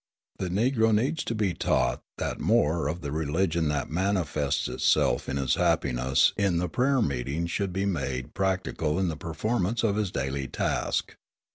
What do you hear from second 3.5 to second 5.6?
that manifests itself in his